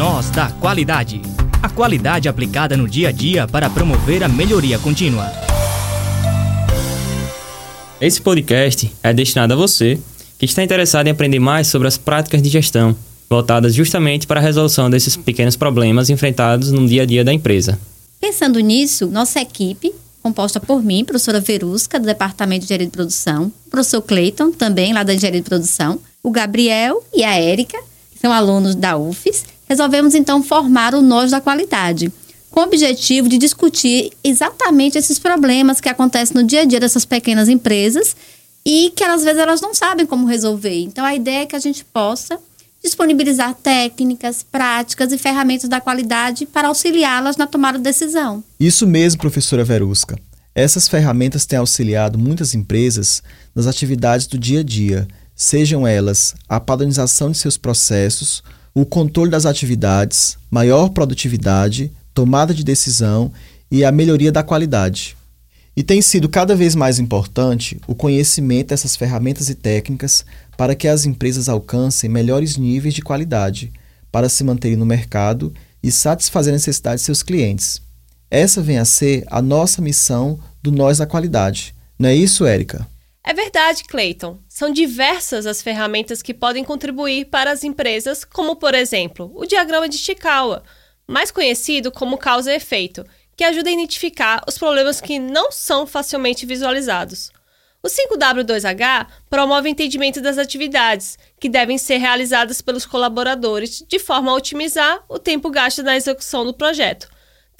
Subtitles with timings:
[0.00, 1.20] Nós da Qualidade.
[1.62, 5.30] A qualidade aplicada no dia a dia para promover a melhoria contínua.
[8.00, 10.00] Esse podcast é destinado a você
[10.38, 12.96] que está interessado em aprender mais sobre as práticas de gestão,
[13.28, 17.78] voltadas justamente para a resolução desses pequenos problemas enfrentados no dia a dia da empresa.
[18.18, 19.92] Pensando nisso, nossa equipe,
[20.22, 24.94] composta por mim, professora Verusca, do Departamento de Engenharia de Produção, o professor Cleiton, também
[24.94, 27.76] lá da Engenharia de Produção, o Gabriel e a Érica,
[28.10, 32.12] que são alunos da UFES, resolvemos então formar o Nós da Qualidade,
[32.50, 37.04] com o objetivo de discutir exatamente esses problemas que acontecem no dia a dia dessas
[37.04, 38.16] pequenas empresas
[38.66, 40.76] e que às vezes elas não sabem como resolver.
[40.80, 42.36] Então a ideia é que a gente possa
[42.82, 48.42] disponibilizar técnicas, práticas e ferramentas da qualidade para auxiliá-las na tomada de decisão.
[48.58, 50.18] Isso mesmo, professora Verusca.
[50.52, 53.22] Essas ferramentas têm auxiliado muitas empresas
[53.54, 55.06] nas atividades do dia a dia,
[55.36, 58.42] sejam elas a padronização de seus processos,
[58.74, 63.32] o controle das atividades, maior produtividade, tomada de decisão
[63.70, 65.16] e a melhoria da qualidade.
[65.76, 70.24] E tem sido cada vez mais importante o conhecimento dessas ferramentas e técnicas
[70.56, 73.72] para que as empresas alcancem melhores níveis de qualidade,
[74.12, 77.80] para se manterem no mercado e satisfazer a necessidade de seus clientes.
[78.30, 81.74] Essa vem a ser a nossa missão do Nós da Qualidade.
[81.98, 82.86] Não é isso, Érica?
[83.30, 84.40] É verdade, Clayton.
[84.48, 89.88] São diversas as ferramentas que podem contribuir para as empresas, como, por exemplo, o diagrama
[89.88, 90.64] de Chikawa,
[91.06, 93.06] mais conhecido como causa e efeito,
[93.36, 97.30] que ajuda a identificar os problemas que não são facilmente visualizados.
[97.80, 104.32] O 5W2H promove o entendimento das atividades que devem ser realizadas pelos colaboradores de forma
[104.32, 107.08] a otimizar o tempo gasto na execução do projeto.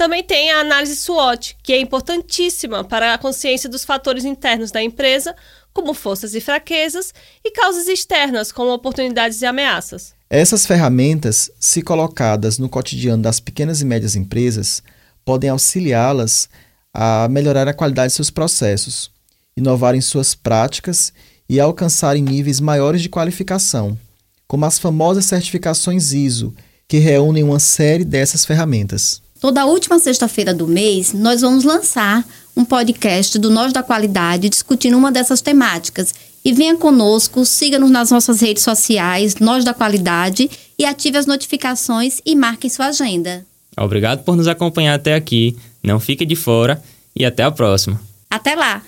[0.01, 4.83] Também tem a análise SWOT, que é importantíssima para a consciência dos fatores internos da
[4.83, 5.37] empresa,
[5.73, 7.13] como forças e fraquezas,
[7.45, 10.15] e causas externas, como oportunidades e ameaças.
[10.29, 14.83] Essas ferramentas, se colocadas no cotidiano das pequenas e médias empresas,
[15.25, 16.49] podem auxiliá-las
[16.93, 19.11] a melhorar a qualidade de seus processos,
[19.57, 21.13] inovar em suas práticas
[21.49, 23.99] e alcançarem níveis maiores de qualificação,
[24.47, 26.55] como as famosas certificações ISO,
[26.87, 29.23] que reúnem uma série dessas ferramentas.
[29.41, 32.23] Toda última sexta-feira do mês, nós vamos lançar
[32.55, 36.15] um podcast do Nós da Qualidade discutindo uma dessas temáticas
[36.45, 42.21] e venha conosco, siga-nos nas nossas redes sociais, Nós da Qualidade, e ative as notificações
[42.25, 43.47] e marque em sua agenda.
[43.79, 45.57] Obrigado por nos acompanhar até aqui.
[45.83, 46.83] Não fique de fora
[47.17, 47.99] e até a próxima.
[48.29, 48.83] Até lá!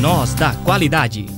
[0.00, 1.37] Nós da Qualidade.